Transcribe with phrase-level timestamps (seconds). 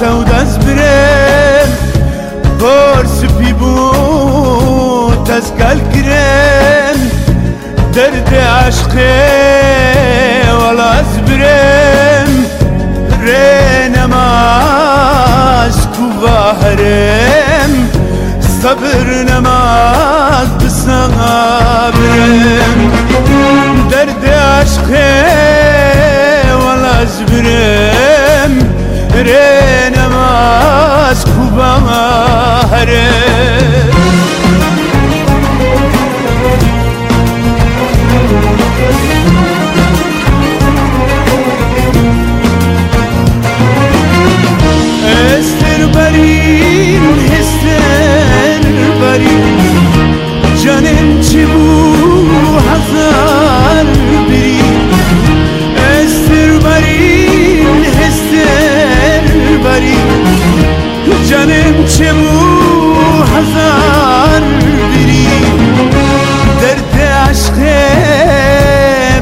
[0.00, 1.70] سەودەست برێن
[2.60, 6.98] پۆرسپی بوو تەسکەل کرێن
[7.94, 9.18] دەردێ عشقێ
[10.60, 12.30] وەڵاز برێن
[13.26, 14.56] رێنەماز
[15.94, 17.72] کوڤاهرێن
[18.60, 22.26] سەبر نەماز بسەغابرێن
[23.90, 25.12] دەردێ عشقێ
[26.62, 27.99] وەڵاز برێن
[31.57, 33.30] bana her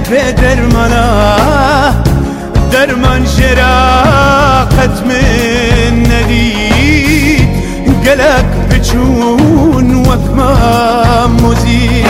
[0.10, 2.04] في درمانا
[2.74, 7.50] درمان شراقت من نديد
[8.08, 12.08] قلق بجون وكما مزيد.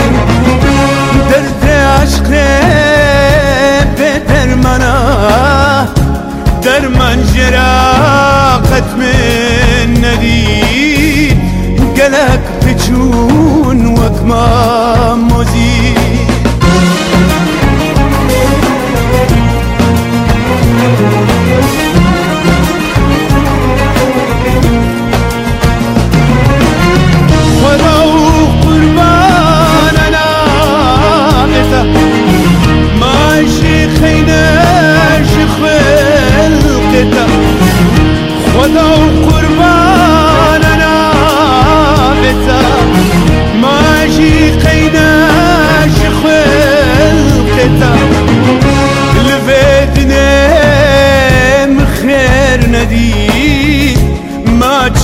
[1.30, 2.30] درد عشق
[3.96, 4.94] في درمانا
[6.64, 11.38] درمان شراقت من نديد
[12.00, 15.79] قلق بجون وكما مزيد.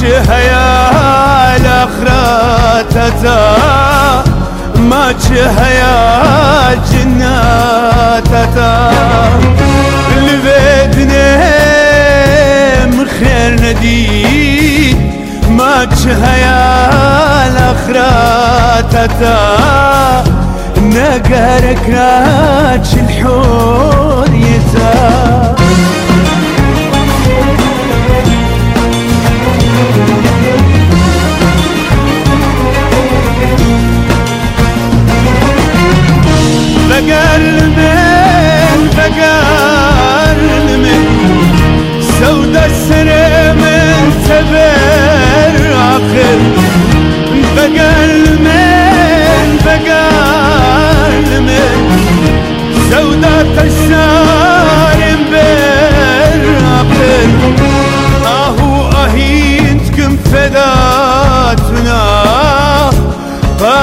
[0.07, 3.57] وجهها يا الاخرات تتا.
[4.79, 8.73] ما وجهها يا جناتتا
[10.17, 11.37] اللي بيدنا
[12.87, 14.99] من خير نديد
[15.51, 16.63] ما وجهها يا
[17.49, 19.39] الاخره تتا.
[20.83, 25.66] نقرك راج الحور يتا.
[36.99, 37.96] Ece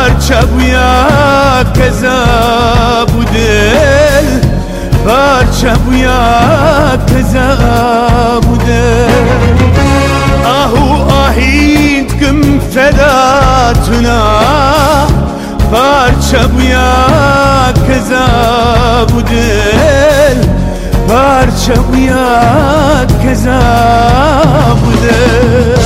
[0.04, 2.26] parça bu ya keza
[3.14, 4.28] bu del.
[5.06, 7.48] Parça bu ya keza
[8.44, 9.58] bu del.
[10.46, 10.86] Ahu
[11.26, 14.20] ahit güm fedatına.
[15.72, 16.94] Parça bu ya
[17.88, 18.28] keza
[19.12, 20.38] bu del.
[21.08, 23.62] Parça bu ya keza
[24.82, 25.83] bu del.